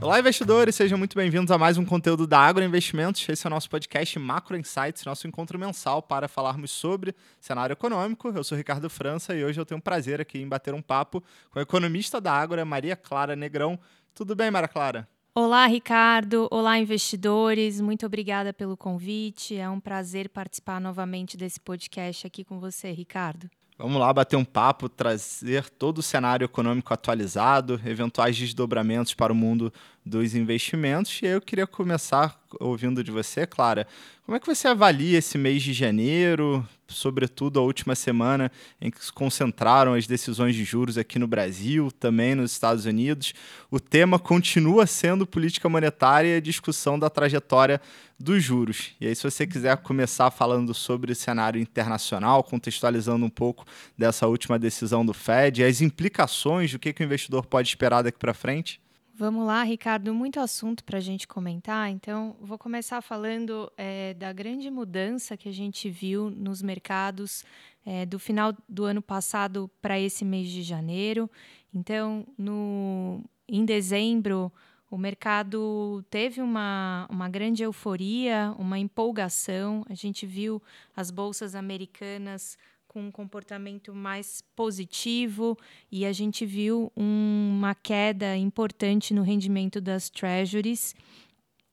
[0.00, 3.28] Olá, investidores, sejam muito bem-vindos a mais um conteúdo da Agro Investimentos.
[3.28, 8.28] Esse é o nosso podcast Macro Insights, nosso encontro mensal para falarmos sobre cenário econômico.
[8.28, 11.20] Eu sou Ricardo França e hoje eu tenho um prazer aqui em bater um papo
[11.50, 13.76] com a economista da Agro, Maria Clara Negrão.
[14.14, 15.08] Tudo bem, Maria Clara?
[15.34, 16.46] Olá, Ricardo.
[16.48, 17.80] Olá, investidores.
[17.80, 19.56] Muito obrigada pelo convite.
[19.56, 23.50] É um prazer participar novamente desse podcast aqui com você, Ricardo.
[23.78, 29.36] Vamos lá bater um papo, trazer todo o cenário econômico atualizado, eventuais desdobramentos para o
[29.36, 29.72] mundo
[30.04, 31.20] dos investimentos.
[31.22, 33.86] E eu queria começar ouvindo de você, Clara.
[34.24, 39.02] Como é que você avalia esse mês de janeiro, sobretudo a última semana em que
[39.02, 43.32] se concentraram as decisões de juros aqui no Brasil, também nos Estados Unidos?
[43.70, 47.80] O tema continua sendo política monetária e a discussão da trajetória
[48.18, 48.90] dos juros.
[49.00, 53.64] E aí, se você quiser começar falando sobre o cenário internacional, contextualizando um pouco
[53.96, 58.18] dessa última decisão do Fed, as implicações do que, que o investidor pode esperar daqui
[58.18, 58.80] para frente?
[59.20, 61.90] Vamos lá, Ricardo, muito assunto para a gente comentar.
[61.90, 67.44] Então, vou começar falando é, da grande mudança que a gente viu nos mercados
[67.84, 71.28] é, do final do ano passado para esse mês de janeiro.
[71.74, 74.52] Então, no, em dezembro,
[74.88, 79.84] o mercado teve uma, uma grande euforia, uma empolgação.
[79.88, 80.62] A gente viu
[80.94, 82.56] as bolsas americanas
[82.88, 85.56] com um comportamento mais positivo
[85.92, 90.94] e a gente viu um, uma queda importante no rendimento das treasuries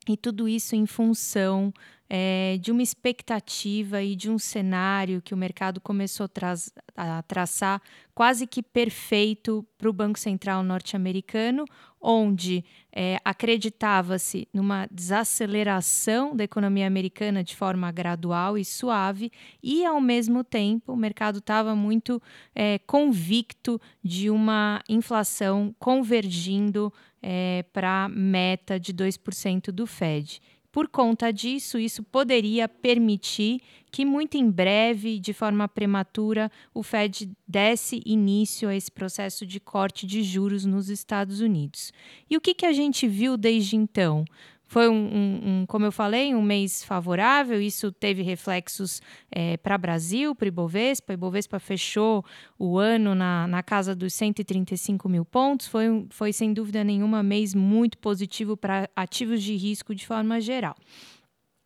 [0.07, 1.73] e tudo isso em função
[2.09, 6.53] é, de uma expectativa e de um cenário que o mercado começou a, tra
[6.95, 7.81] a traçar
[8.13, 11.65] quase que perfeito para o Banco Central norte-americano,
[11.99, 19.31] onde é, acreditava-se numa desaceleração da economia americana de forma gradual e suave,
[19.61, 22.21] e ao mesmo tempo o mercado estava muito
[22.53, 26.93] é, convicto de uma inflação convergindo
[27.27, 30.39] é, para a meta de 2% do Fed.
[30.71, 37.31] Por conta disso, isso poderia permitir que muito em breve, de forma prematura, o Fed
[37.47, 41.91] desse início a esse processo de corte de juros nos Estados Unidos.
[42.29, 44.25] E o que, que a gente viu desde então?
[44.67, 47.61] Foi um, um, um, como eu falei, um mês favorável.
[47.61, 51.13] Isso teve reflexos é, para Brasil, para Ibovespa.
[51.13, 52.25] Ibovespa fechou
[52.57, 55.67] o ano na, na casa dos 135 mil pontos.
[55.67, 60.75] Foi, foi, sem dúvida nenhuma, mês muito positivo para ativos de risco de forma geral.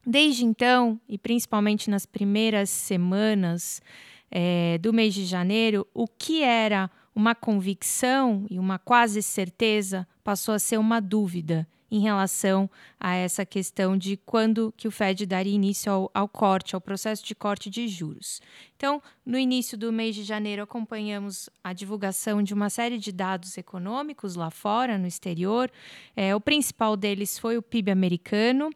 [0.06, 3.82] Desde então, e principalmente nas primeiras semanas
[4.30, 10.54] é, do mês de janeiro, o que era uma convicção e uma quase certeza passou
[10.54, 12.70] a ser uma dúvida em relação
[13.00, 17.26] a essa questão de quando que o Fed daria início ao, ao, corte, ao processo
[17.26, 18.42] de corte de juros.
[18.76, 23.58] Então, no início do mês de janeiro, acompanhamos a divulgação de uma série de dados
[23.58, 25.72] econômicos lá fora, no exterior.
[26.16, 28.70] É, o principal deles foi o PIB americano.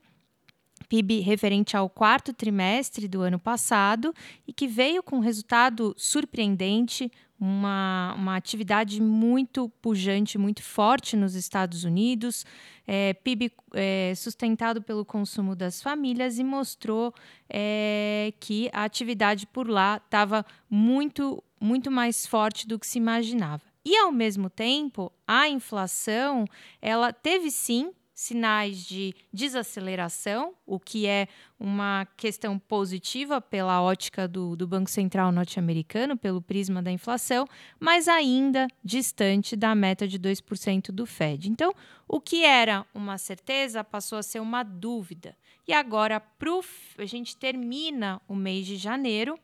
[0.89, 4.13] PIB referente ao quarto trimestre do ano passado
[4.47, 7.11] e que veio com um resultado surpreendente,
[7.43, 12.45] uma, uma atividade muito pujante, muito forte nos Estados Unidos,
[12.87, 17.13] é, PIB é, sustentado pelo consumo das famílias e mostrou
[17.49, 23.63] é, que a atividade por lá estava muito, muito mais forte do que se imaginava.
[23.83, 26.45] E, ao mesmo tempo, a inflação
[26.81, 31.27] ela teve sim sinais de desaceleração, o que é
[31.59, 37.47] uma questão positiva pela ótica do, do Banco Central norte-americano, pelo prisma da inflação,
[37.79, 41.49] mas ainda distante da meta de 2% do Fed.
[41.49, 41.73] Então,
[42.07, 45.35] o que era uma certeza passou a ser uma dúvida.
[45.67, 46.63] E agora, pro,
[46.97, 49.39] a gente termina o mês de janeiro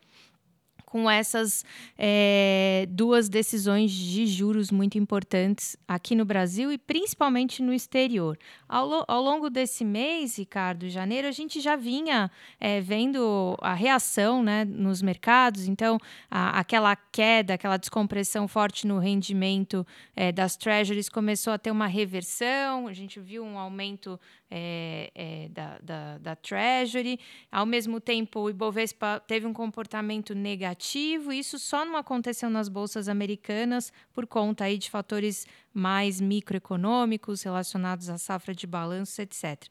[0.90, 1.64] com essas
[1.98, 8.38] é, duas decisões de juros muito importantes aqui no Brasil e principalmente no exterior.
[8.68, 12.30] Ao, ao longo desse mês, Ricardo, janeiro, a gente já vinha
[12.60, 15.98] é, vendo a reação né, nos mercados, então
[16.30, 21.88] a, aquela queda, aquela descompressão forte no rendimento é, das treasuries começou a ter uma
[21.88, 24.20] reversão, a gente viu um aumento
[24.50, 27.20] é, é, da, da, da, Treasury.
[27.52, 31.32] Ao mesmo tempo, o Ibovespa teve um comportamento negativo.
[31.32, 38.10] Isso só não aconteceu nas bolsas americanas por conta aí de fatores mais microeconômicos relacionados
[38.10, 39.66] à safra de balanço, etc.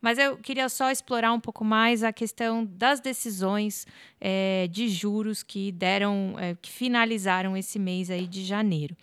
[0.00, 3.86] Mas eu queria só explorar um pouco mais a questão das decisões
[4.20, 8.94] é, de juros que deram, é, que finalizaram esse mês aí de janeiro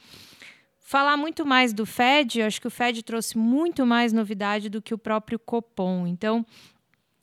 [0.91, 4.81] falar muito mais do Fed, eu acho que o Fed trouxe muito mais novidade do
[4.81, 6.05] que o próprio Copom.
[6.05, 6.45] Então,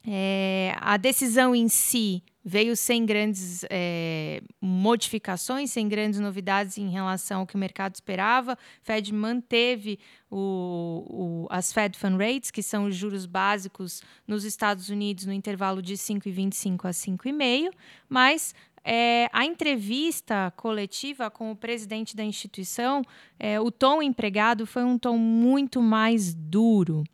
[0.07, 7.41] é, a decisão em si veio sem grandes é, modificações, sem grandes novidades em relação
[7.41, 8.57] ao que o mercado esperava.
[8.83, 9.99] Fed manteve
[10.31, 15.33] o, o, as Fed Fund Rates, que são os juros básicos nos Estados Unidos, no
[15.35, 17.71] intervalo de 5,25 a 5,5,
[18.09, 18.55] mas
[18.91, 23.03] é, a entrevista coletiva com o presidente da instituição,
[23.39, 27.05] é, o tom empregado foi um tom muito mais duro.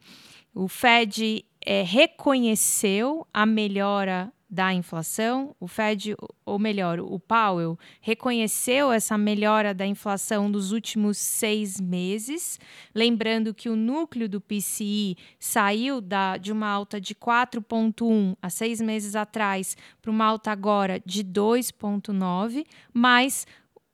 [0.55, 6.15] O Fed é, reconheceu a melhora da inflação, o Fed,
[6.45, 12.61] ou melhor, o Powell, reconheceu essa melhora da inflação nos últimos seis meses.
[12.95, 18.81] Lembrando que o núcleo do PCI saiu da, de uma alta de 4,1 há seis
[18.81, 23.47] meses atrás para uma alta agora de 2,9, mas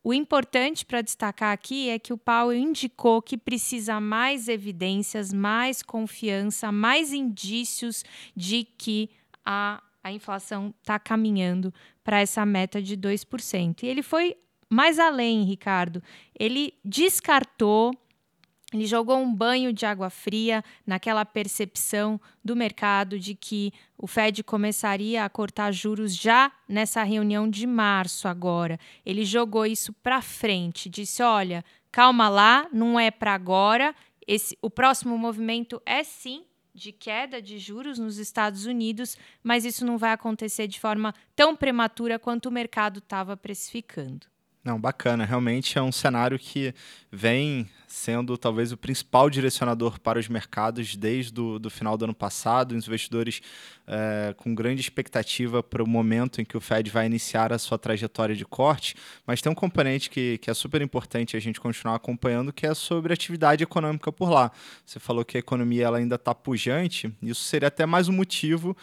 [0.02, 5.82] o importante para destacar aqui é que o Powell indicou que precisa mais evidências, mais
[5.82, 8.02] confiança, mais indícios
[8.35, 9.11] de que
[9.44, 13.82] a a inflação está caminhando para essa meta de 2%.
[13.82, 14.37] E ele foi
[14.69, 16.02] mais além, Ricardo.
[16.38, 17.93] Ele descartou,
[18.73, 24.44] ele jogou um banho de água fria naquela percepção do mercado de que o Fed
[24.44, 28.79] começaria a cortar juros já nessa reunião de março agora.
[29.05, 33.94] Ele jogou isso para frente, disse: "Olha, calma lá, não é para agora.
[34.26, 36.44] Esse, o próximo movimento é sim
[36.75, 41.56] de queda de juros nos Estados Unidos, mas isso não vai acontecer de forma tão
[41.56, 44.26] prematura quanto o mercado estava precificando.
[44.62, 45.24] Não, bacana.
[45.24, 46.74] Realmente é um cenário que
[47.10, 52.14] vem sendo talvez o principal direcionador para os mercados desde o do final do ano
[52.14, 52.72] passado.
[52.72, 53.40] Os investidores
[53.86, 57.78] é, com grande expectativa para o momento em que o Fed vai iniciar a sua
[57.78, 58.94] trajetória de corte.
[59.26, 62.74] Mas tem um componente que, que é super importante a gente continuar acompanhando, que é
[62.74, 64.52] sobre a atividade econômica por lá.
[64.84, 67.10] Você falou que a economia ela ainda está pujante.
[67.22, 68.76] Isso seria até mais um motivo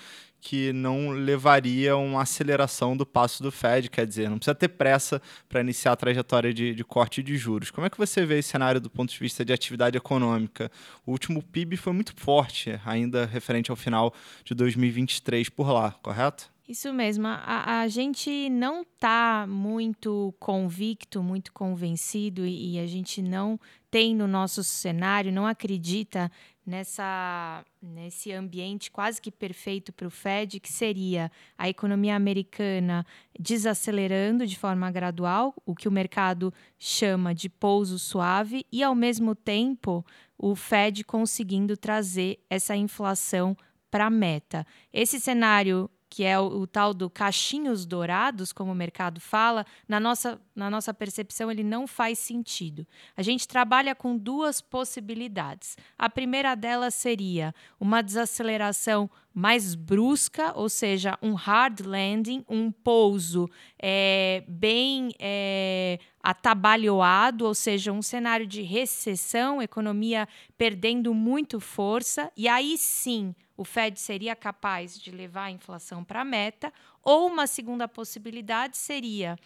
[0.47, 4.69] que não levaria a uma aceleração do passo do Fed, quer dizer, não precisa ter
[4.69, 7.69] pressa para iniciar a trajetória de, de, corte de juros.
[7.69, 10.71] Como é que você vê esse cenário do ponto de vista de atividade econômica?
[11.05, 14.13] O último PIB foi muito forte, ainda referente ao final
[14.45, 16.49] de 2023 por lá, correto?
[16.68, 17.28] Isso mesmo.
[17.28, 23.58] A, a gente não está muito convicto, muito convencido, e, e a gente não
[23.90, 26.30] tem no nosso cenário, não acredita
[26.66, 33.06] nessa, nesse ambiente quase que perfeito para o Fed, que seria a economia americana
[33.40, 39.34] desacelerando de forma gradual, o que o mercado chama de pouso suave, e ao mesmo
[39.34, 40.06] tempo
[40.38, 43.56] o Fed conseguindo trazer essa inflação
[43.90, 44.68] para a meta.
[44.92, 50.00] Esse cenário que é o, o, tal do cachinhos dourados, como o mercado fala, na
[50.00, 52.88] nossa, na nossa percepção ele não faz sentido.
[53.15, 55.77] A gente trabalha com duas possibilidades.
[55.98, 63.48] A primeira delas seria uma desaceleração mais brusca, ou seja, um hard landing, um pouso
[63.77, 70.27] é, bem é, atabalhoado, ou seja, um cenário de recessão, economia
[70.57, 76.21] perdendo muito força, e aí sim o Fed seria capaz de levar a inflação para
[76.21, 76.71] a meta,
[77.01, 79.38] ou uma segunda possibilidade seria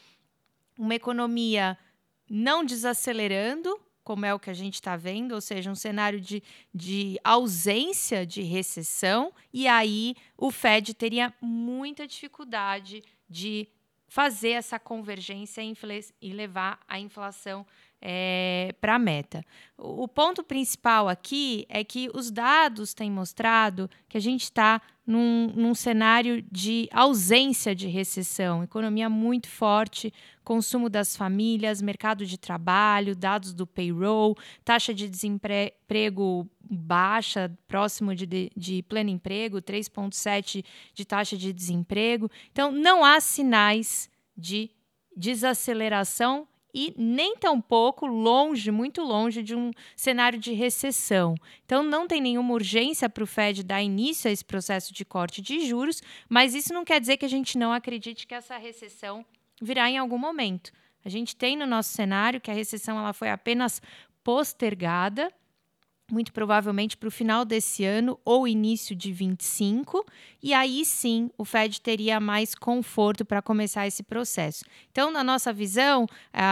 [0.78, 1.78] uma economia
[2.30, 6.44] não desacelerando, como é o que a gente está vendo, ou seja, um cenário de,
[6.74, 13.68] de ausência de recessão, e aí o Fed teria muita dificuldade de
[14.08, 15.62] fazer essa convergência
[16.22, 17.66] e levar a inflação
[18.02, 19.46] é, para a meta.
[19.78, 25.52] O ponto principal aqui é que os dados têm mostrado que a gente está num,
[25.56, 33.16] num, cenário de ausência de recessão, economia muito forte, consumo das famílias, mercado de trabalho,
[33.16, 41.36] dados do payroll, taxa de desemprego baixa, próximo de, de, pleno emprego, 3,7% de taxa
[41.36, 42.30] de desemprego.
[42.52, 44.72] Então, não há sinais de
[45.16, 51.36] desaceleração e nem tampouco longe, muito longe de um cenário de recessão.
[51.66, 55.42] Então, não tem nenhuma urgência para o Fed dar início a esse processo de corte
[55.42, 59.26] de juros, mas isso não quer dizer que a gente não acredite que essa recessão
[59.62, 60.72] virá em algum momento.
[61.04, 63.82] A gente tem no nosso cenário que a recessão ela foi apenas
[64.24, 65.32] postergada
[66.12, 70.06] muito provavelmente para o final desse ano ou início de 25,
[70.42, 74.66] e aí sim o Fed teria mais conforto para começar esse processo.
[74.92, 76.08] Então, na nossa visão, uh,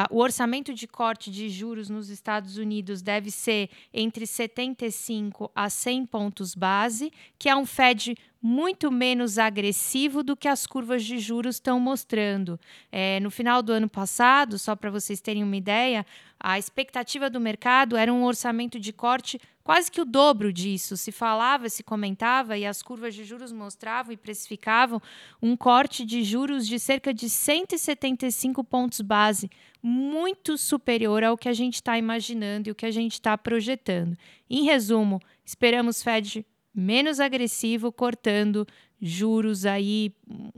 [0.09, 6.05] o orçamento de corte de juros nos Estados Unidos deve ser entre 75 a 100
[6.05, 11.57] pontos base, que é um Fed muito menos agressivo do que as curvas de juros
[11.57, 12.59] estão mostrando.
[12.91, 16.05] É, no final do ano passado, só para vocês terem uma ideia,
[16.39, 20.95] a expectativa do mercado era um orçamento de corte quase que o dobro disso.
[20.95, 25.01] Se falava, se comentava e as curvas de juros mostravam e precificavam
[25.41, 29.49] um corte de juros de cerca de 175 pontos base,
[29.83, 34.17] muito superior ao que a gente está imaginando e o que a gente está projetando.
[34.49, 38.67] Em resumo, esperamos Fed menos agressivo, cortando
[39.01, 40.49] juros aí hum,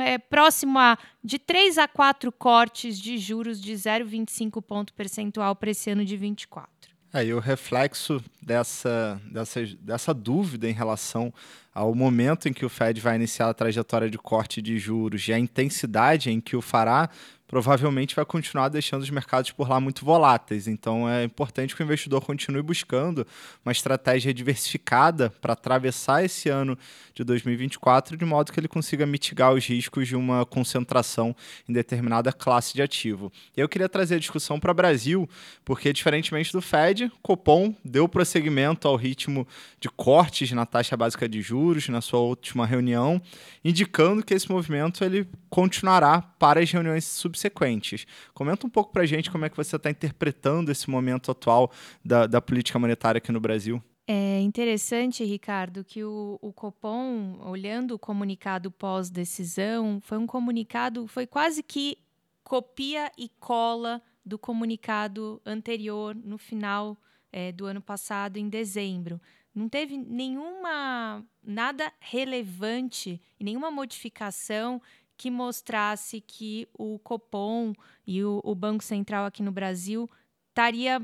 [0.00, 5.70] é, próximo a de 3 a 4 cortes de juros de 0,25 ponto percentual para
[5.70, 6.96] esse ano de 24.
[7.12, 11.32] Aí o reflexo dessa, dessa, dessa dúvida em relação
[11.72, 15.32] ao momento em que o Fed vai iniciar a trajetória de corte de juros e
[15.32, 17.08] a intensidade em que o fará,
[17.46, 20.66] provavelmente vai continuar deixando os mercados por lá muito voláteis.
[20.66, 23.26] Então é importante que o investidor continue buscando
[23.64, 26.76] uma estratégia diversificada para atravessar esse ano
[27.14, 31.34] de 2024 de modo que ele consiga mitigar os riscos de uma concentração
[31.68, 33.32] em determinada classe de ativo.
[33.56, 35.28] E eu queria trazer a discussão para o Brasil,
[35.64, 39.46] porque diferentemente do Fed, Copom deu prosseguimento ao ritmo
[39.80, 43.20] de cortes na taxa básica de juros na sua última reunião,
[43.64, 48.06] indicando que esse movimento ele continuará para as reuniões subsequentes.
[48.34, 51.72] Comenta um pouco para a gente como é que você está interpretando esse momento atual
[52.04, 53.82] da, da política monetária aqui no Brasil.
[54.06, 61.26] É interessante, Ricardo, que o, o Copom, olhando o comunicado pós-decisão, foi um comunicado, foi
[61.26, 61.96] quase que
[62.44, 66.98] copia e cola do comunicado anterior, no final
[67.32, 69.18] é, do ano passado, em dezembro.
[69.54, 74.80] Não teve nenhuma nada relevante nenhuma modificação
[75.16, 77.72] que mostrasse que o Copom
[78.06, 80.08] e o, o Banco Central aqui no Brasil
[80.48, 81.00] estaria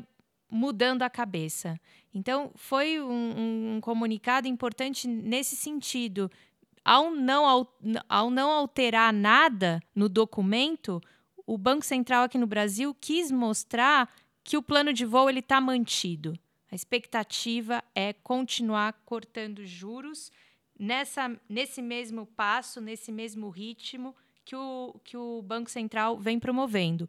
[0.51, 1.81] mudando a cabeça.
[2.13, 6.31] Então, foi um, um, comunicado importante nesse sentido.
[6.85, 7.67] Ao não,
[8.09, 11.01] ao não alterar nada no documento,
[11.47, 14.13] o Banco Central aqui no Brasil quis mostrar
[14.45, 16.39] que o plano de voo está mantido.
[16.71, 20.31] A expectativa é continuar cortando juros
[20.79, 24.15] nessa, nesse mesmo passo, nesse mesmo ritmo
[24.45, 27.09] que o, que o Banco Central vem promovendo.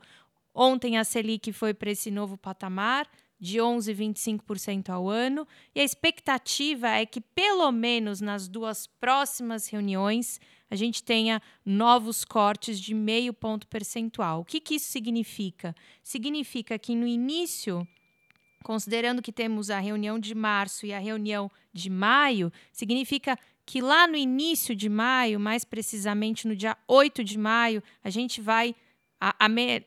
[0.54, 6.88] Ontem a Selic foi para esse novo patamar de 11,25% ao ano, e a expectativa
[6.88, 10.40] é que, pelo menos nas duas próximas reuniões,
[10.70, 14.40] a gente tenha novos cortes de meio ponto percentual.
[14.40, 15.76] O que, que isso significa?
[16.02, 17.86] Significa que no início,
[18.64, 24.08] considerando que temos a reunião de março e a reunião de maio, significa que lá
[24.08, 28.76] no início de maio, mais precisamente no dia 8 de maio, a gente vai,
[29.20, 29.86] a, a, me,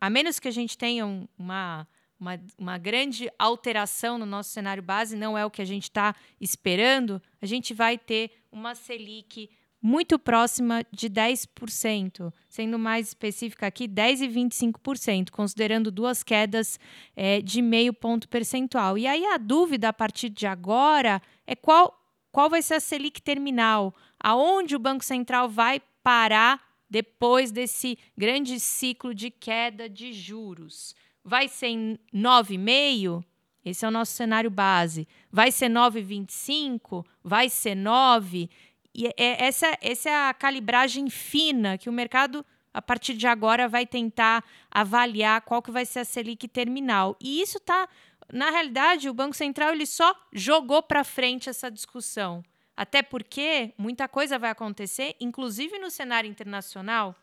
[0.00, 1.06] a menos que a gente tenha
[1.38, 1.88] uma,
[2.18, 6.14] uma, uma, grande alteração no nosso cenário base, não é o que a gente está
[6.40, 9.48] esperando, a gente vai ter uma Selic
[9.84, 16.80] muito próxima de 10%, sendo mais específica aqui, 10 e 25%, considerando duas quedas
[17.14, 18.96] é, de meio ponto percentual.
[18.96, 22.03] E aí a dúvida a partir de agora é qual
[22.34, 23.94] qual vai ser a Selic terminal?
[24.18, 26.60] Aonde o Banco Central vai parar
[26.90, 30.96] depois desse grande ciclo de queda de juros?
[31.22, 33.24] Vai ser em 9,5?
[33.64, 35.06] Esse é o nosso cenário base.
[35.30, 37.06] Vai ser 9,25?
[37.22, 38.50] Vai ser 9?
[38.92, 43.68] E é, essa, essa é a calibragem fina que o mercado, a partir de agora,
[43.68, 47.16] vai tentar avaliar qual que vai ser a Selic terminal.
[47.20, 47.88] E isso está
[48.32, 52.42] na realidade, o Banco Central ele só jogou para frente essa discussão.
[52.76, 57.14] Até porque muita coisa vai acontecer, inclusive no cenário internacional.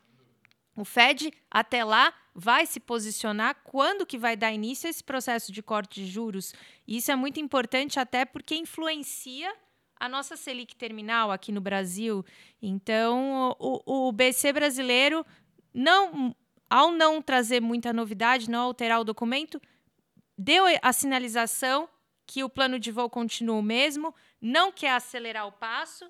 [0.75, 5.51] O Fed, até lá, vai se posicionar quando que vai dar início a esse processo
[5.51, 6.53] de corte de juros.
[6.87, 9.53] E isso é muito importante até porque influencia
[9.99, 12.25] a nossa Selic terminal aqui no Brasil.
[12.61, 15.25] Então, o, o BC brasileiro,
[15.73, 16.35] não,
[16.69, 19.61] ao não trazer muita novidade, não alterar o documento,
[20.37, 21.87] deu a sinalização
[22.25, 26.09] que o plano de voo continua o mesmo, não quer acelerar o passo,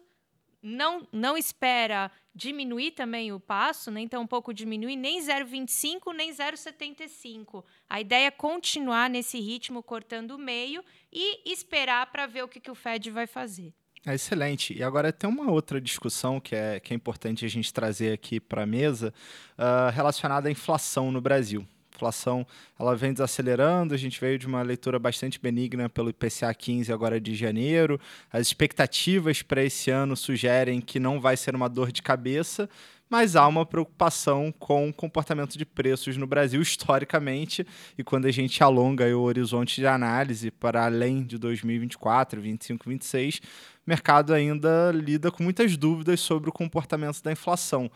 [0.61, 7.63] não, não espera diminuir também o passo, nem tampouco diminuir nem 0,25 nem 0,75.
[7.89, 12.59] A ideia é continuar nesse ritmo, cortando o meio e esperar para ver o que,
[12.59, 13.73] que o Fed vai fazer.
[14.05, 14.73] É excelente.
[14.77, 18.39] E agora tem uma outra discussão que é, que é importante a gente trazer aqui
[18.39, 19.13] para a mesa,
[19.57, 21.67] uh, relacionada à inflação no Brasil
[22.01, 22.45] inflação
[22.79, 27.21] ela vem desacelerando, a gente veio de uma leitura bastante benigna pelo IPCA 15 agora
[27.21, 27.99] de janeiro.
[28.31, 32.67] As expectativas para esse ano sugerem que não vai ser uma dor de cabeça,
[33.07, 37.67] mas há uma preocupação com o comportamento de preços no Brasil historicamente,
[37.97, 43.41] e quando a gente alonga o horizonte de análise para além de 2024, 2025, 2026,
[43.85, 47.91] o mercado ainda lida com muitas dúvidas sobre o comportamento da inflação.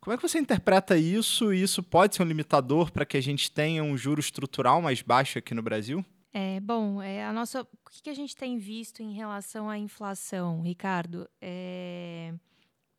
[0.00, 1.52] Como é que você interpreta isso?
[1.52, 5.02] E isso pode ser um limitador para que a gente tenha um juro estrutural mais
[5.02, 6.04] baixo aqui no Brasil?
[6.32, 7.66] É, bom, é, a nossa, o
[8.02, 11.28] que, a gente tem visto em relação à inflação, Ricardo?
[11.40, 12.32] É,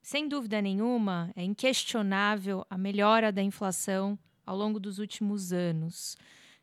[0.02, 6.16] sem dúvida nenhuma, é inquestionável a melhora da inflação ao longo dos últimos anos.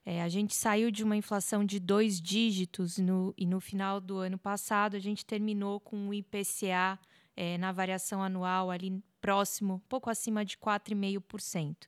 [0.05, 4.19] É, a gente saiu de uma inflação de dois dígitos no, e no final do
[4.19, 6.99] ano passado a gente terminou com o IPCA
[7.37, 11.87] é, na variação anual ali próximo, pouco acima de 4,5%.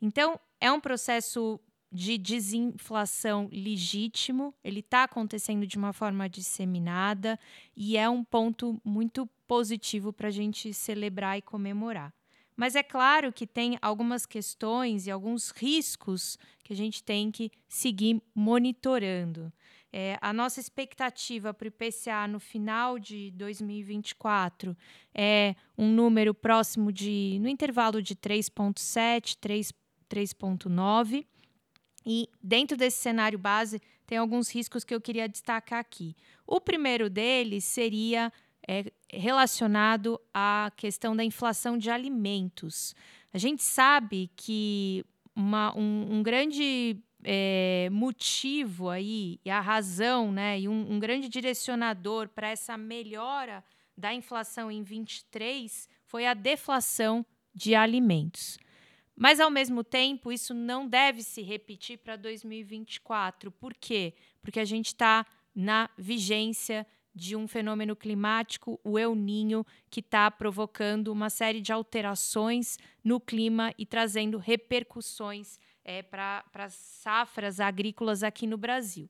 [0.00, 1.60] Então, é um processo
[1.92, 7.38] de desinflação legítimo, ele está acontecendo de uma forma disseminada
[7.76, 12.12] e é um ponto muito positivo para a gente celebrar e comemorar.
[12.56, 17.50] Mas é claro que tem algumas questões e alguns riscos que a gente tem que
[17.68, 19.52] seguir monitorando.
[19.92, 24.74] É, a nossa expectativa para o IPCA no final de 2024
[25.14, 29.36] é um número próximo de, no intervalo de 3,7,
[30.08, 31.26] 3,9.
[32.06, 36.16] E dentro desse cenário base, tem alguns riscos que eu queria destacar aqui.
[36.46, 38.32] O primeiro deles seria
[38.66, 42.94] é, relacionado à questão da inflação de alimentos.
[43.32, 50.60] A gente sabe que uma, um, um grande é, motivo aí, e a razão, né,
[50.60, 53.64] e um, um grande direcionador para essa melhora
[53.96, 57.24] da inflação em 23 foi a deflação
[57.54, 58.58] de alimentos.
[59.14, 63.52] Mas, ao mesmo tempo, isso não deve se repetir para 2024.
[63.52, 64.14] Por quê?
[64.40, 70.30] Porque a gente está na vigência de um fenômeno climático, o El Ninho, que está
[70.30, 78.22] provocando uma série de alterações no clima e trazendo repercussões é, para as safras agrícolas
[78.22, 79.08] aqui no Brasil.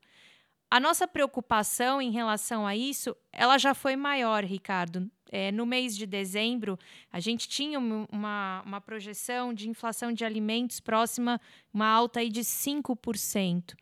[0.71, 5.11] A nossa preocupação em relação a isso, ela já foi maior, Ricardo.
[5.31, 6.79] É, no mês de dezembro,
[7.13, 11.39] a gente tinha uma, uma projeção de inflação de alimentos próxima,
[11.75, 13.75] uma alta aí de 5%.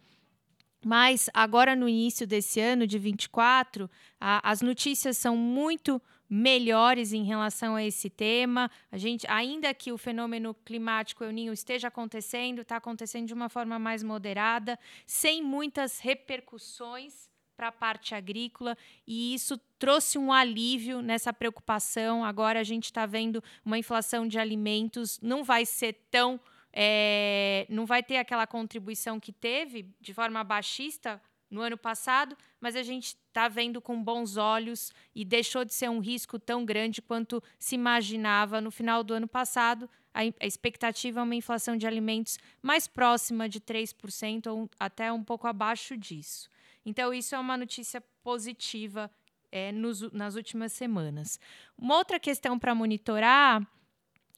[0.84, 3.88] Mas agora, no início desse ano, de 24,
[4.20, 8.70] a, as notícias são muito melhores em relação a esse tema.
[8.92, 13.48] A gente, ainda que o fenômeno climático El Ninho esteja acontecendo, está acontecendo de uma
[13.48, 18.74] forma mais moderada, sem muitas repercussões para a parte agrícola,
[19.06, 22.24] e isso trouxe um alívio nessa preocupação.
[22.24, 26.40] Agora a gente está vendo uma inflação de alimentos, não vai ser tão
[26.72, 32.76] é, não vai ter aquela contribuição que teve de forma baixista no ano passado, mas
[32.76, 37.02] a gente está vendo com bons olhos e deixou de ser um risco tão grande
[37.02, 39.90] quanto se imaginava no final do ano passado.
[40.14, 45.24] A, a expectativa é uma inflação de alimentos mais próxima de 3% ou até um
[45.24, 46.48] pouco abaixo disso.
[46.86, 49.10] Então, isso é uma notícia positiva
[49.50, 51.38] é, nos, nas últimas semanas.
[51.76, 53.66] Uma outra questão para monitorar,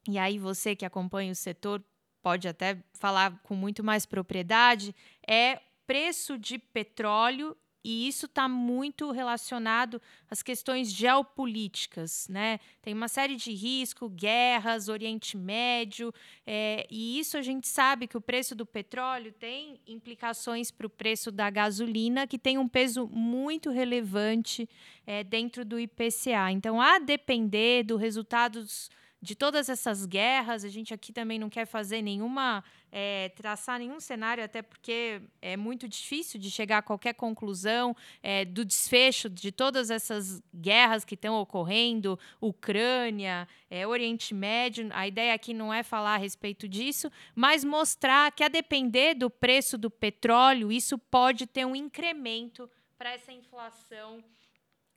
[0.07, 1.83] e aí você que acompanha o setor
[2.21, 4.95] pode até falar com muito mais propriedade,
[5.27, 12.59] é preço de petróleo e isso está muito relacionado às questões geopolíticas, né?
[12.81, 16.13] Tem uma série de riscos, guerras, Oriente Médio,
[16.47, 20.89] é, e isso a gente sabe que o preço do petróleo tem implicações para o
[20.89, 24.69] preço da gasolina, que tem um peso muito relevante
[25.05, 26.51] é, dentro do IPCA.
[26.51, 28.89] Então, a depender do resultados
[29.23, 30.65] de todas essas guerras.
[30.65, 35.55] A gente aqui também não quer fazer nenhuma, é, traçar nenhum cenário, até porque é
[35.55, 41.15] muito difícil de chegar a qualquer conclusão é, do desfecho de todas essas guerras que
[41.15, 44.89] estão ocorrendo, Ucrânia, é, Oriente Médio.
[44.91, 49.29] A ideia aqui não é falar a respeito disso, mas mostrar que a depender do
[49.29, 54.21] preço do petróleo, isso pode ter um incremento para essa inflação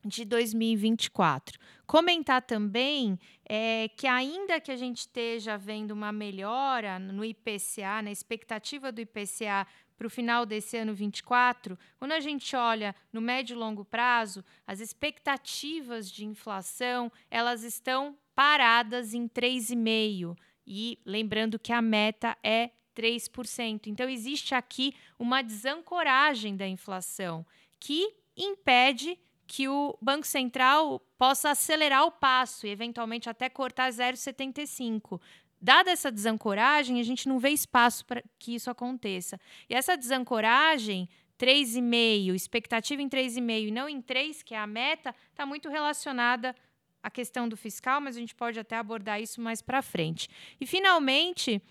[0.07, 1.59] de 2024.
[1.87, 8.11] Comentar também é, que, ainda que a gente esteja vendo uma melhora no IPCA, na
[8.11, 9.67] expectativa do IPCA
[9.97, 14.45] para o final desse ano 24, quando a gente olha no médio e longo prazo,
[14.67, 20.37] as expectativas de inflação elas estão paradas em 3,5%.
[20.69, 23.87] E lembrando que a meta é 3%.
[23.87, 27.47] Então, existe aqui uma desancoragem da inflação
[27.79, 35.21] que impede que o Banco Central possa acelerar o passo e, eventualmente, até cortar 0,75.
[35.61, 39.41] Dada essa desancoragem, a gente não vê espaço para que isso aconteça.
[39.69, 45.15] E essa desancoragem, 3,5, expectativa em 3,5 e não em 3, que é a meta,
[45.31, 46.55] está muito relacionada
[47.03, 50.29] à questão do fiscal, mas a gente pode até abordar isso mais para frente.
[50.61, 51.63] E, finalmente,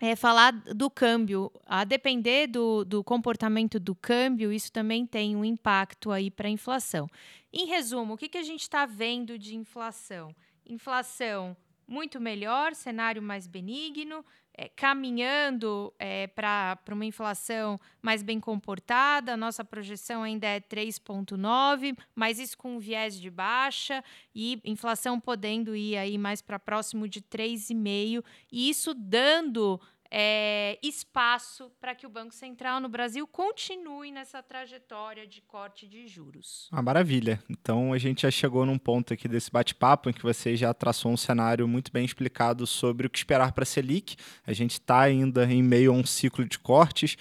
[0.00, 1.50] é falar do câmbio.
[1.66, 6.50] A depender do, do comportamento do câmbio, isso também tem um impacto aí para a
[6.50, 7.08] inflação.
[7.52, 10.34] Em resumo, o que, que a gente está vendo de inflação?
[10.66, 11.56] Inflação
[11.86, 14.24] muito melhor, cenário mais benigno,
[14.58, 19.36] é, caminhando é, para uma inflação mais bem comportada.
[19.36, 24.02] Nossa projeção ainda é 3,9, mas isso com viés de baixa
[24.34, 31.70] e inflação podendo ir aí mais para próximo de 3,5, e isso dando é, espaço
[31.80, 36.68] para que o Banco Central no Brasil continue nessa trajetória de corte de juros.
[36.72, 37.42] Ah, maravilha.
[37.48, 41.12] Então a gente já chegou num ponto aqui desse bate-papo em que você já traçou
[41.12, 44.16] um cenário muito bem explicado sobre o que esperar para a Selic.
[44.46, 47.16] A gente está ainda em meio a um ciclo de cortes,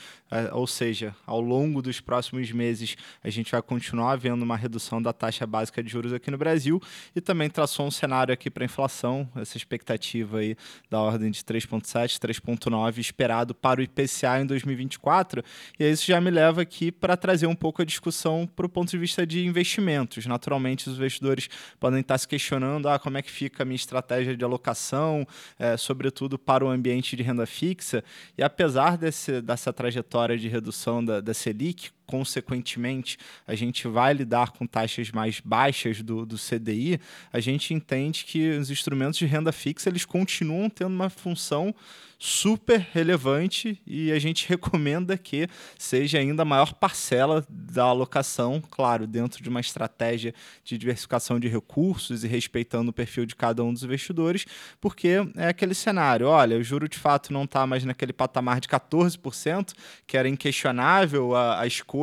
[0.53, 5.13] ou seja, ao longo dos próximos meses a gente vai continuar vendo uma redução da
[5.13, 6.81] taxa básica de juros aqui no Brasil
[7.15, 10.55] e também traçou um cenário aqui para inflação, essa expectativa aí
[10.89, 15.43] da ordem de 3,7, 3,9 esperado para o IPCA em 2024.
[15.79, 18.89] E isso já me leva aqui para trazer um pouco a discussão para o ponto
[18.89, 20.25] de vista de investimentos.
[20.25, 24.35] Naturalmente, os investidores podem estar se questionando ah, como é que fica a minha estratégia
[24.35, 25.25] de alocação,
[25.57, 28.03] é, sobretudo para o ambiente de renda fixa.
[28.37, 34.51] E apesar desse, dessa trajetória de redução da, da Selic, consequentemente, a gente vai lidar
[34.51, 36.99] com taxas mais baixas do, do CDI,
[37.31, 41.75] a gente entende que os instrumentos de renda fixa eles continuam tendo uma função
[42.19, 49.05] super relevante e a gente recomenda que seja ainda a maior parcela da alocação, claro,
[49.05, 53.71] dentro de uma estratégia de diversificação de recursos e respeitando o perfil de cada um
[53.71, 54.45] dos investidores,
[54.81, 58.67] porque é aquele cenário, olha, o juro de fato não está mais naquele patamar de
[58.67, 59.73] 14%,
[60.05, 61.96] que era inquestionável a, a escolha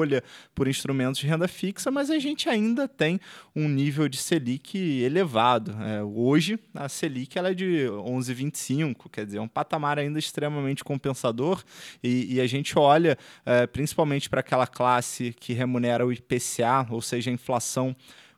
[0.55, 3.21] por instrumentos de renda fixa, mas a gente ainda tem
[3.55, 5.77] um nível de Selic elevado.
[5.83, 10.83] É, hoje, a Selic ela é de 11,25, quer dizer, é um patamar ainda extremamente
[10.83, 11.63] compensador
[12.03, 17.01] e, e a gente olha é, principalmente para aquela classe que remunera o IPCA, ou
[17.01, 17.95] seja, a inflação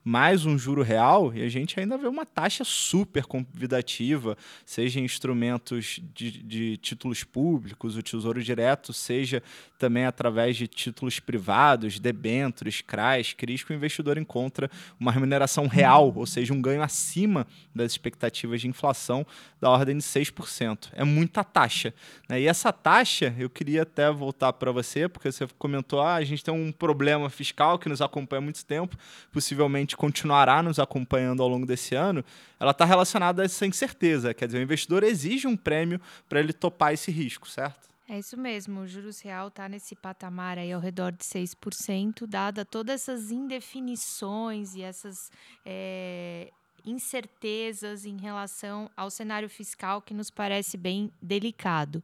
[0.08, 5.04] mais um juro real e a gente ainda vê uma taxa super convidativa, seja em
[5.04, 9.42] instrumentos de, de títulos públicos, o Tesouro Direto, seja
[9.76, 16.12] também através de títulos privados, debêntures, CRAs, CRIs, que o investidor encontra uma remuneração real,
[16.14, 19.26] ou seja, um ganho acima das expectativas de inflação
[19.60, 20.90] da ordem de 6%.
[20.92, 21.92] É muita taxa.
[22.28, 22.42] Né?
[22.42, 26.44] E essa taxa, eu queria até voltar para você, porque você comentou, ah, a gente
[26.44, 28.96] tem um problema fiscal que nos acompanha há muito tempo,
[29.32, 32.24] possivelmente continuará nos acompanhando ao longo desse ano,
[32.60, 34.34] ela está relacionada a essa incerteza.
[34.34, 37.86] Quer dizer, o investidor exige um prêmio para ele topar esse risco, certo?
[38.08, 42.64] É isso mesmo, o juros real está nesse patamar aí ao redor de 6%, dada
[42.64, 45.28] todas essas indefinições e essas
[45.64, 46.52] é,
[46.86, 52.02] incertezas em relação ao cenário fiscal que nos parece bem delicado.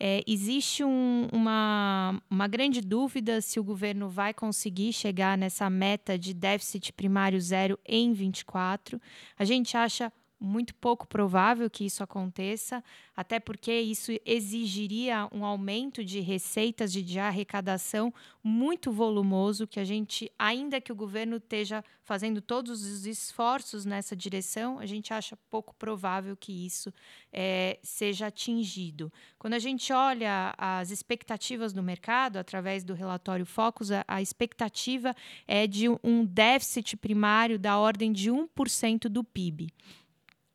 [0.00, 6.18] É, existe um, uma, uma grande dúvida se o governo vai conseguir chegar nessa meta
[6.18, 9.00] de déficit primário zero em 24.
[9.38, 12.82] A gente acha muito pouco provável que isso aconteça,
[13.16, 19.84] até porque isso exigiria um aumento de receitas de, de arrecadação muito volumoso, que a
[19.84, 25.38] gente, ainda que o governo esteja fazendo todos os esforços nessa direção, a gente acha
[25.48, 26.92] pouco provável que isso
[27.32, 29.12] é, seja atingido.
[29.38, 35.14] Quando a gente olha as expectativas do mercado, através do relatório Focus, a, a expectativa
[35.46, 39.68] é de um déficit primário da ordem de 1% do PIB.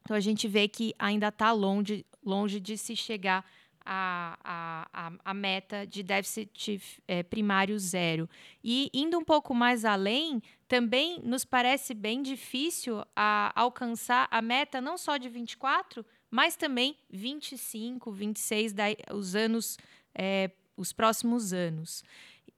[0.08, 3.44] Então a gente vê que ainda está longe, longe de se chegar
[3.86, 8.30] à, à, à meta de déficit é, primário zero.
[8.64, 14.80] E indo um pouco mais além, também nos parece bem difícil a, alcançar a meta
[14.80, 19.78] não só de 24, mas também 25, 26, da, os anos,
[20.16, 22.02] é, os próximos anos.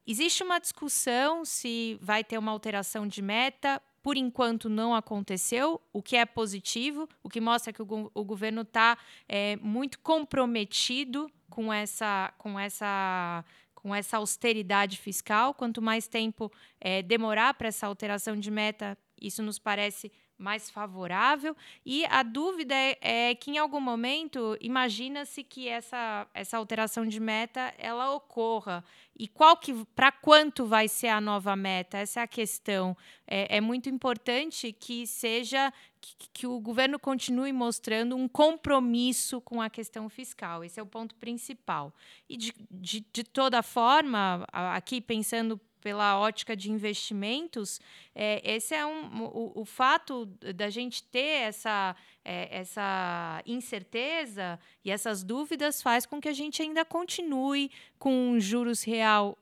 [0.06, 6.02] Existe uma discussão se vai ter uma alteração de meta por enquanto não aconteceu, o
[6.02, 11.72] que é positivo, o que mostra que o, o governo está é, muito comprometido com
[11.72, 13.44] essa, com essa
[13.82, 15.54] com essa austeridade fiscal.
[15.54, 21.56] Quanto mais tempo é, demorar para essa alteração de meta, isso nos parece mais favorável.
[21.86, 27.20] E a dúvida é, é que, em algum momento, imagina-se que essa, essa alteração de
[27.20, 28.84] meta ela ocorra.
[29.20, 31.98] E qual que para quanto vai ser a nova meta?
[31.98, 32.96] Essa é a questão.
[33.28, 39.62] É, é muito importante que seja que, que, o governo continue mostrando um compromisso com
[39.62, 40.64] a questão fiscal.
[40.64, 41.94] Esse é o ponto principal.
[42.30, 47.80] E de, de, de toda forma, aqui pensando pela ótica de investimentos,
[48.14, 54.92] é, esse é um, o, o, fato da gente ter essa, é, essa incerteza e
[54.92, 59.38] essas dúvidas faz com que a gente ainda continue com juros real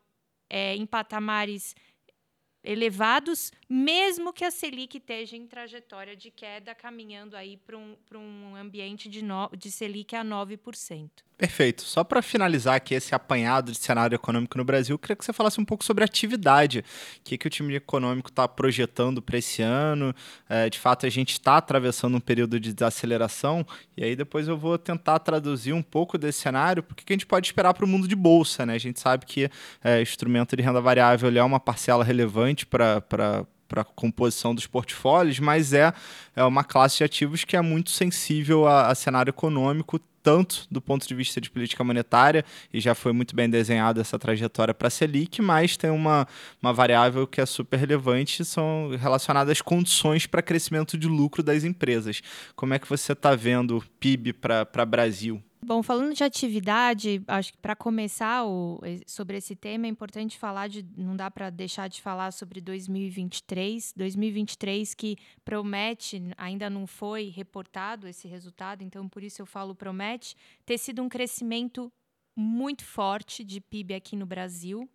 [0.50, 1.76] é, em patamares
[2.68, 8.56] elevados, mesmo que a Selic esteja em trajetória de queda, caminhando aí para um, um
[8.56, 11.10] ambiente de, no, de Selic a 9%.
[11.38, 11.84] Perfeito.
[11.84, 15.32] Só para finalizar aqui esse apanhado de cenário econômico no Brasil, eu queria que você
[15.32, 16.80] falasse um pouco sobre atividade.
[16.80, 16.84] O
[17.24, 20.16] que, que o time econômico está projetando para esse ano?
[20.50, 23.64] É, de fato, a gente está atravessando um período de desaceleração,
[23.96, 27.28] e aí depois eu vou tentar traduzir um pouco desse cenário, porque que a gente
[27.28, 28.66] pode esperar para o mundo de bolsa.
[28.66, 28.74] Né?
[28.74, 29.48] A gente sabe que
[29.84, 33.02] é, instrumento de renda variável é uma parcela relevante para
[33.68, 35.94] para a composição dos portfólios, mas é,
[36.36, 40.82] é uma classe de ativos que é muito sensível a, a cenário econômico, tanto do
[40.82, 42.44] ponto de vista de política monetária,
[42.74, 46.28] e já foi muito bem desenhada essa trajetória para a Selic, mas tem uma,
[46.62, 51.64] uma variável que é super relevante, são relacionadas às condições para crescimento de lucro das
[51.64, 52.22] empresas.
[52.56, 55.42] Como é que você está vendo PIB para Brasil?
[55.68, 60.70] Bom, falando de atividade, acho que para começar o, sobre esse tema é importante falar
[60.70, 67.34] de, não dá para deixar de falar sobre 2023, 2023 que promete, ainda não foi
[67.36, 71.92] reportado esse resultado, então por isso eu falo promete ter sido um crescimento
[72.34, 74.90] muito forte de PIB aqui no Brasil.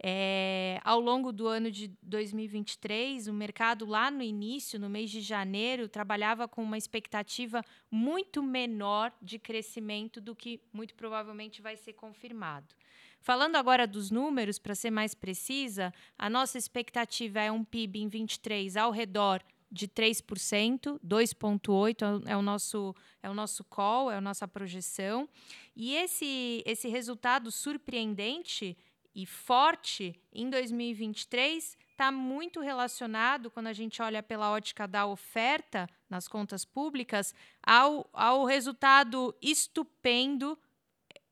[0.00, 5.20] É, ao longo do ano de 2023, o mercado lá no início, no mês de
[5.20, 11.94] janeiro, trabalhava com uma expectativa muito menor de crescimento do que muito provavelmente vai ser
[11.94, 12.74] confirmado.
[13.20, 18.08] Falando agora dos números, para ser mais precisa, a nossa expectativa é um PIB em
[18.08, 24.20] 23 ao redor de 3%, 2,8% é o nosso é o nosso call, é a
[24.20, 25.28] nossa projeção.
[25.76, 28.76] E esse, esse resultado surpreendente
[29.18, 35.88] e forte em 2023 está muito relacionado, quando a gente olha pela ótica da oferta
[36.08, 40.56] nas contas públicas, ao, ao resultado estupendo,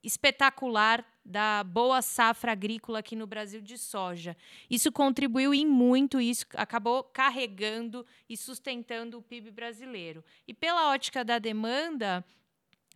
[0.02, 4.36] espetacular da boa safra agrícola aqui no Brasil de soja.
[4.68, 10.24] Isso contribuiu em muito, isso acabou carregando e sustentando o PIB brasileiro.
[10.44, 12.24] E pela ótica da demanda,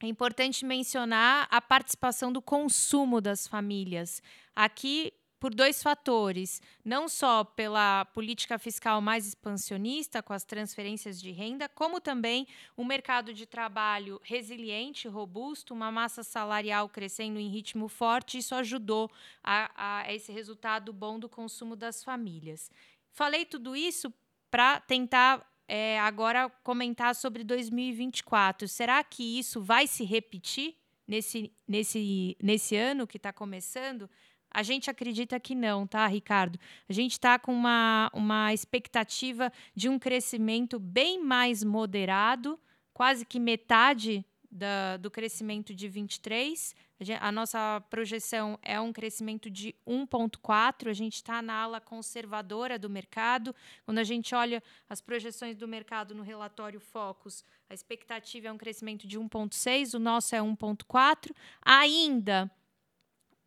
[0.03, 4.23] é importante mencionar a participação do consumo das famílias.
[4.57, 11.31] Aqui, por dois fatores: não só pela política fiscal mais expansionista, com as transferências de
[11.31, 17.89] renda, como também um mercado de trabalho resiliente, robusto, uma massa salarial crescendo em ritmo
[17.89, 18.39] forte.
[18.39, 19.11] Isso ajudou
[19.43, 22.71] a, a esse resultado bom do consumo das famílias.
[23.13, 24.13] Falei tudo isso
[24.51, 28.67] para tentar é, agora comentar sobre 2024.
[28.67, 30.75] Será que isso vai se repetir
[31.07, 34.11] nesse, nesse, nesse ano que está começando?
[34.51, 36.59] A gente acredita que não, tá, Ricardo?
[36.89, 42.59] A gente está com uma, uma expectativa de um crescimento bem mais moderado,
[42.93, 46.75] quase que metade da, do crescimento de 23.
[47.19, 50.91] A nossa projeção é um crescimento de 1,4.
[50.91, 53.55] A gente está na ala conservadora do mercado.
[53.87, 58.59] Quando a gente olha as projeções do mercado no relatório Focus, a expectativa é um
[58.59, 61.35] crescimento de 1,6, o nosso é 1,4.
[61.63, 62.51] Ainda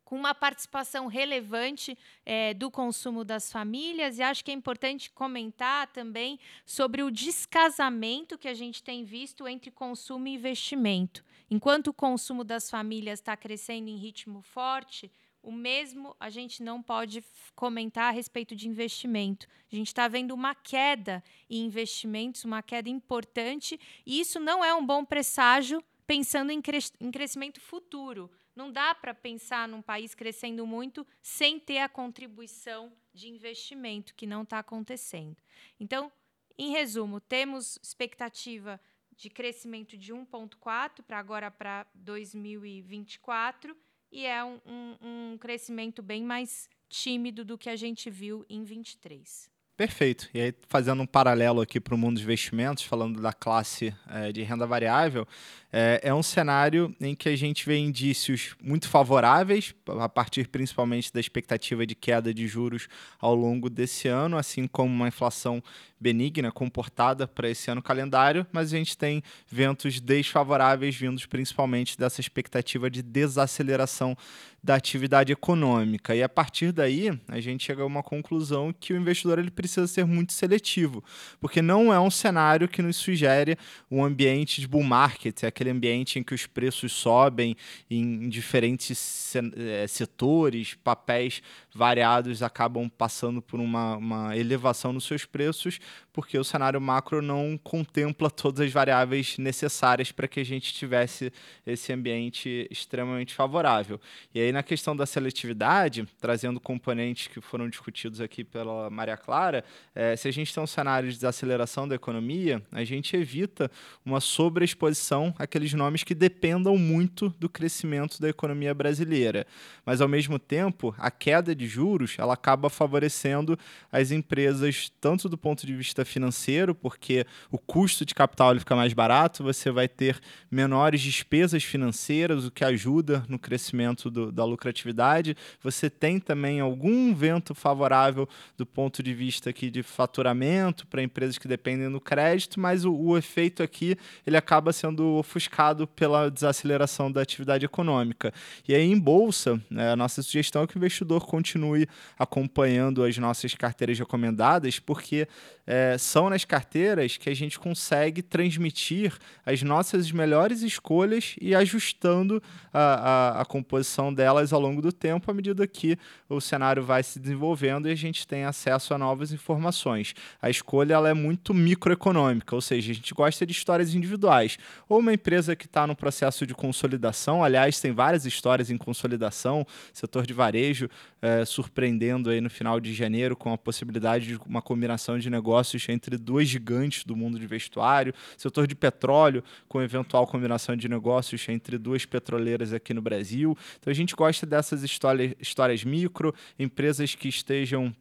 [0.04, 5.86] com uma participação relevante é, do consumo das famílias, e acho que é importante comentar
[5.88, 11.24] também sobre o descasamento que a gente tem visto entre consumo e investimento.
[11.50, 15.10] Enquanto o consumo das famílias está crescendo em ritmo forte,
[15.42, 17.22] o mesmo a gente não pode
[17.54, 19.46] comentar a respeito de investimento.
[19.70, 24.74] A gente está vendo uma queda em investimentos, uma queda importante, e isso não é
[24.74, 26.62] um bom presságio pensando em,
[27.00, 28.30] em crescimento futuro.
[28.54, 34.26] Não dá para pensar num país crescendo muito sem ter a contribuição de investimento, que
[34.26, 35.36] não está acontecendo.
[35.78, 36.10] Então,
[36.56, 38.80] em resumo, temos expectativa
[39.16, 43.76] de crescimento de 1,4 para agora para 2024
[44.10, 44.96] e é um, um,
[45.32, 49.53] um crescimento bem mais tímido do que a gente viu em 23.
[49.76, 50.28] Perfeito.
[50.32, 54.30] E aí, fazendo um paralelo aqui para o mundo dos investimentos, falando da classe é,
[54.30, 55.26] de renda variável,
[55.72, 61.12] é, é, um cenário em que a gente vê indícios muito favoráveis, a partir principalmente
[61.12, 62.86] da expectativa de queda de juros
[63.18, 65.60] ao longo desse ano, assim como uma inflação
[65.98, 72.20] benigna, comportada para esse ano calendário, mas a gente tem ventos desfavoráveis vindos principalmente dessa
[72.20, 74.16] expectativa de desaceleração
[74.62, 76.14] da atividade econômica.
[76.14, 79.86] E a partir daí, a gente chega a uma conclusão que o investidor ele precisa
[79.86, 81.02] ser muito seletivo,
[81.40, 83.56] porque não é um cenário que nos sugere
[83.90, 87.56] um ambiente de bull market, é aquele ambiente em que os preços sobem
[87.90, 91.42] em diferentes eh, setores, papéis
[91.74, 95.80] variados acabam passando por uma, uma elevação nos seus preços,
[96.12, 101.32] porque o cenário macro não contempla todas as variáveis necessárias para que a gente tivesse
[101.66, 104.00] esse ambiente extremamente favorável.
[104.32, 109.53] E aí, na questão da seletividade, trazendo componentes que foram discutidos aqui pela Maria Clara,
[109.94, 113.70] é, se a gente tem um cenário de desaceleração da economia, a gente evita
[114.04, 119.46] uma sobreexposição àqueles nomes que dependam muito do crescimento da economia brasileira.
[119.84, 123.58] Mas, ao mesmo tempo, a queda de juros ela acaba favorecendo
[123.92, 128.74] as empresas, tanto do ponto de vista financeiro, porque o custo de capital ele fica
[128.74, 130.18] mais barato, você vai ter
[130.50, 135.36] menores despesas financeiras, o que ajuda no crescimento do, da lucratividade.
[135.62, 141.38] Você tem também algum vento favorável do ponto de vista aqui de faturamento para empresas
[141.38, 147.10] que dependem do crédito, mas o, o efeito aqui ele acaba sendo ofuscado pela desaceleração
[147.10, 148.32] da atividade econômica.
[148.66, 153.16] E aí, em bolsa, né, a nossa sugestão é que o investidor continue acompanhando as
[153.18, 155.28] nossas carteiras recomendadas, porque
[155.66, 162.42] é, são nas carteiras que a gente consegue transmitir as nossas melhores escolhas e ajustando
[162.72, 167.02] a, a, a, composição delas ao longo do tempo à medida que o cenário vai
[167.02, 170.14] se desenvolvendo e a gente tem acesso a novas informações.
[170.40, 174.56] A escolha ela é muito microeconômica, ou seja, a gente gosta de histórias individuais.
[174.88, 179.66] Ou uma empresa que está no processo de consolidação, aliás, tem várias histórias em consolidação,
[179.92, 180.88] setor de varejo
[181.24, 185.88] é, surpreendendo aí no final de janeiro com a possibilidade de uma combinação de negócios
[185.88, 191.48] entre duas gigantes do mundo de vestuário, setor de petróleo, com eventual combinação de negócios
[191.48, 193.56] entre duas petroleiras aqui no Brasil.
[193.80, 197.94] Então a gente gosta dessas histórias, histórias micro, empresas que estejam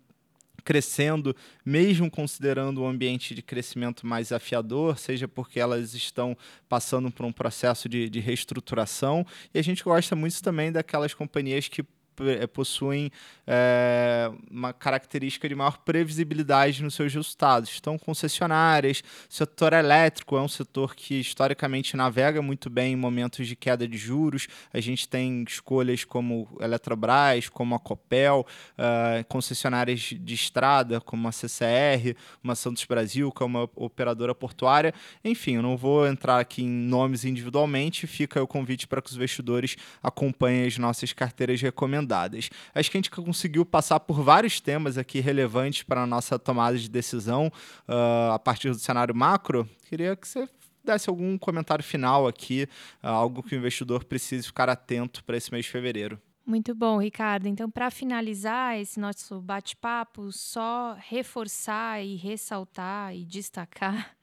[0.63, 6.37] crescendo, mesmo considerando o um ambiente de crescimento mais afiador, seja porque elas estão
[6.69, 9.25] passando por um processo de, de reestruturação.
[9.53, 11.83] E a gente gosta muito também daquelas companhias que
[12.53, 13.11] possuem
[13.45, 17.75] é, uma característica de maior previsibilidade nos seus resultados.
[17.79, 23.55] Então, concessionárias, setor elétrico é um setor que historicamente navega muito bem em momentos de
[23.55, 24.47] queda de juros.
[24.73, 28.45] A gente tem escolhas como Eletrobras, como a Copel,
[28.77, 34.93] uh, concessionárias de estrada, como a CCR, uma Santos Brasil, que é uma operadora portuária.
[35.23, 39.15] Enfim, eu não vou entrar aqui em nomes individualmente, fica o convite para que os
[39.15, 42.49] investidores acompanhem as nossas carteiras recomendadas recomendadas.
[42.73, 46.77] Acho que a gente conseguiu passar por vários temas aqui relevantes para a nossa tomada
[46.77, 47.51] de decisão
[47.87, 49.67] uh, a partir do cenário macro.
[49.89, 50.47] Queria que você
[50.83, 52.67] desse algum comentário final aqui,
[53.01, 56.19] uh, algo que o investidor precise ficar atento para esse mês de fevereiro.
[56.45, 57.47] Muito bom, Ricardo.
[57.47, 64.13] Então, para finalizar esse nosso bate-papo, só reforçar e ressaltar e destacar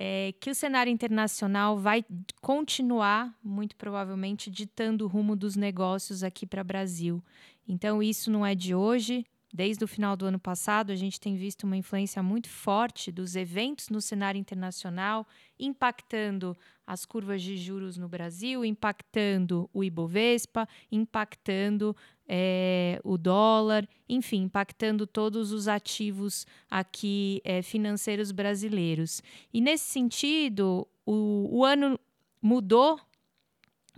[0.00, 2.04] é, que o cenário internacional vai
[2.40, 7.20] continuar, muito provavelmente, ditando o rumo dos negócios aqui para o Brasil.
[7.66, 9.26] Então, isso não é de hoje.
[9.52, 13.34] Desde o final do ano passado, a gente tem visto uma influência muito forte dos
[13.34, 15.26] eventos no cenário internacional,
[15.58, 16.56] impactando
[16.86, 21.96] as curvas de juros no Brasil, impactando o Ibovespa, impactando
[22.28, 29.22] é, o dólar, enfim, impactando todos os ativos aqui é, financeiros brasileiros.
[29.52, 31.98] E nesse sentido, o, o ano
[32.40, 33.00] mudou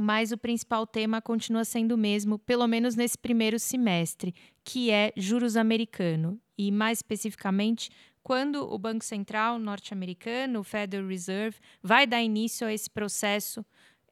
[0.03, 5.13] mas o principal tema continua sendo o mesmo, pelo menos nesse primeiro semestre, que é
[5.15, 6.41] juros americano.
[6.57, 7.91] E mais especificamente,
[8.23, 13.63] quando o Banco Central norte-americano, o Federal Reserve, vai dar início a esse processo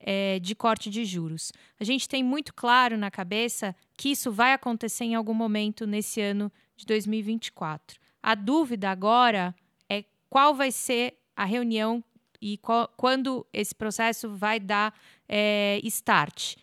[0.00, 1.52] é, de corte de juros.
[1.78, 6.20] A gente tem muito claro na cabeça que isso vai acontecer em algum momento nesse
[6.20, 7.98] ano de 2024.
[8.22, 9.54] A dúvida agora
[9.88, 12.02] é qual vai ser a reunião
[12.40, 14.94] e qual, quando esse processo vai dar
[15.28, 16.56] é, start.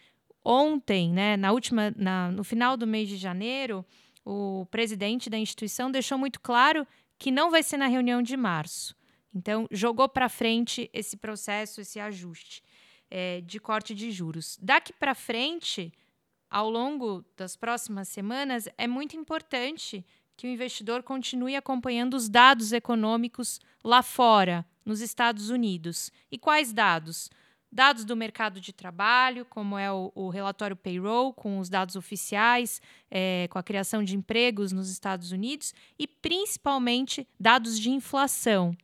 [0.43, 3.85] Ontem, né, na última, na, no final do mês de janeiro,
[4.23, 8.95] o presidente da instituição deixou muito claro que não vai ser na reunião de março.
[9.33, 12.63] Então, jogou para frente esse processo, esse ajuste
[13.09, 14.57] é, de corte de juros.
[14.61, 15.91] Daqui para frente,
[16.49, 20.05] ao longo das próximas semanas, é muito importante
[20.37, 26.11] que o investidor continue acompanhando os dados econômicos lá fora, nos Estados Unidos.
[26.31, 27.29] E quais dados?
[27.71, 32.81] Dados do mercado de trabalho, como é o, o relatório payroll, com os dados oficiais,
[33.09, 38.77] é, com a criação de empregos nos Estados Unidos, e principalmente dados de inflação.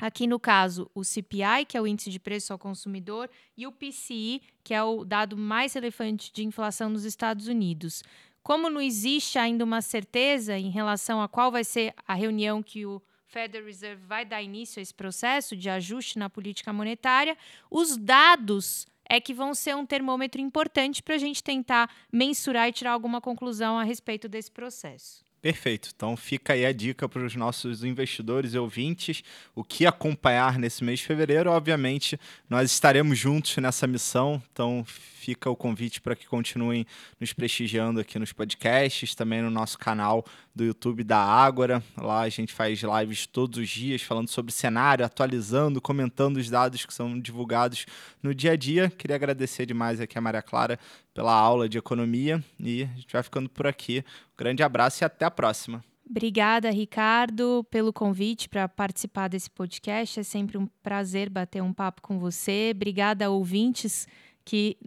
[0.00, 3.72] Aqui no caso, o CPI, que é o índice de preço ao consumidor, e o
[3.72, 8.02] PCI, que é o dado mais relevante de inflação nos Estados Unidos.
[8.40, 12.86] como não existe ainda uma certeza em relação a qual vai ser a reunião que
[12.86, 17.36] o Federal Reserve vai dar início a esse processo de ajuste na política monetária,
[17.70, 22.72] os dados é que vão ser um termômetro importante para a gente tentar mensurar e
[22.72, 25.27] tirar alguma conclusão a respeito desse processo.
[25.40, 25.90] Perfeito.
[25.94, 29.22] Então fica aí a dica para os nossos investidores e ouvintes,
[29.54, 31.50] o que acompanhar nesse mês de fevereiro.
[31.50, 32.18] Obviamente,
[32.50, 36.84] nós estaremos juntos nessa missão, então fica o convite para que continuem
[37.20, 40.24] nos prestigiando aqui nos podcasts, também no nosso canal
[40.54, 41.82] do YouTube da Ágora.
[41.96, 46.84] Lá a gente faz lives todos os dias falando sobre cenário, atualizando, comentando os dados
[46.84, 47.86] que são divulgados
[48.20, 48.90] no dia a dia.
[48.90, 50.78] Queria agradecer demais aqui a Maria Clara
[51.14, 54.04] pela aula de economia e a gente vai ficando por aqui.
[54.38, 55.84] Grande abraço e até a próxima.
[56.08, 60.20] Obrigada, Ricardo, pelo convite para participar desse podcast.
[60.20, 62.72] É sempre um prazer bater um papo com você.
[62.74, 64.06] Obrigada, ouvintes
[64.44, 64.78] que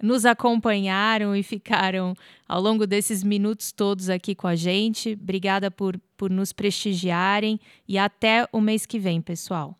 [0.00, 2.14] nos acompanharam e ficaram
[2.48, 5.18] ao longo desses minutos todos aqui com a gente.
[5.20, 9.76] Obrigada por, por nos prestigiarem e até o mês que vem, pessoal.